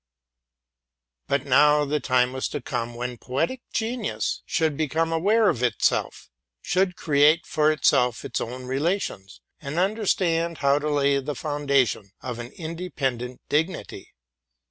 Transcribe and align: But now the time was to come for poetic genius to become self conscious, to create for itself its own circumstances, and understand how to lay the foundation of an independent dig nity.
But 1.27 1.45
now 1.45 1.85
the 1.85 1.99
time 1.99 2.33
was 2.33 2.47
to 2.49 2.59
come 2.59 2.93
for 2.95 3.17
poetic 3.17 3.61
genius 3.71 4.41
to 4.55 4.71
become 4.71 5.09
self 5.09 5.21
conscious, 5.59 6.29
to 6.71 6.91
create 6.95 7.45
for 7.45 7.71
itself 7.71 8.25
its 8.25 8.41
own 8.41 8.65
circumstances, 8.67 9.41
and 9.59 9.77
understand 9.77 10.57
how 10.57 10.79
to 10.79 10.89
lay 10.89 11.19
the 11.19 11.35
foundation 11.35 12.13
of 12.23 12.39
an 12.39 12.51
independent 12.53 13.41
dig 13.47 13.67
nity. 13.67 14.07